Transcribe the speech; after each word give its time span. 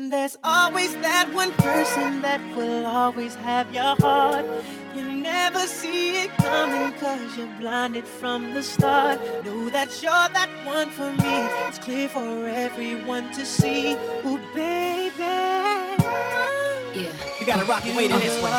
There's 0.00 0.38
always 0.44 0.94
that 0.98 1.28
one 1.34 1.50
person 1.54 2.22
that 2.22 2.40
will 2.56 2.86
always 2.86 3.34
have 3.34 3.74
your 3.74 3.96
heart. 3.98 4.46
You 4.94 5.02
never 5.02 5.58
see 5.66 6.22
it 6.22 6.30
coming 6.36 6.92
cause 7.00 7.36
you're 7.36 7.48
blinded 7.58 8.04
from 8.04 8.54
the 8.54 8.62
start. 8.62 9.18
Know 9.44 9.68
that 9.70 10.00
you're 10.00 10.12
that 10.12 10.50
one 10.64 10.90
for 10.90 11.10
me. 11.20 11.48
It's 11.66 11.80
clear 11.80 12.08
for 12.08 12.46
everyone 12.46 13.32
to 13.32 13.44
see. 13.44 13.94
Ooh, 14.24 14.38
baby. 14.54 15.18
Yeah. 16.94 17.12
You 17.40 17.44
gotta 17.44 17.64
rock 17.64 17.84
and 17.84 17.96
wait 17.96 18.12
in 18.12 18.20
this 18.20 18.40
one. 18.40 18.52